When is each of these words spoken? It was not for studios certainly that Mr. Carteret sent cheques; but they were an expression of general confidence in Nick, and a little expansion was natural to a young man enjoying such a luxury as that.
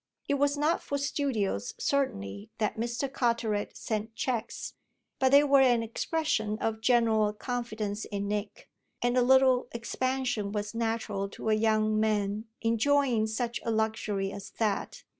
It 0.27 0.39
was 0.39 0.57
not 0.57 0.81
for 0.81 0.97
studios 0.97 1.75
certainly 1.77 2.49
that 2.57 2.75
Mr. 2.75 3.07
Carteret 3.07 3.77
sent 3.77 4.15
cheques; 4.15 4.73
but 5.19 5.29
they 5.31 5.43
were 5.43 5.61
an 5.61 5.83
expression 5.83 6.57
of 6.57 6.81
general 6.81 7.33
confidence 7.33 8.05
in 8.05 8.27
Nick, 8.27 8.67
and 9.03 9.15
a 9.15 9.21
little 9.21 9.67
expansion 9.73 10.51
was 10.53 10.73
natural 10.73 11.29
to 11.29 11.49
a 11.49 11.53
young 11.53 11.99
man 11.99 12.45
enjoying 12.61 13.27
such 13.27 13.59
a 13.63 13.69
luxury 13.69 14.31
as 14.31 14.49
that. 14.57 15.03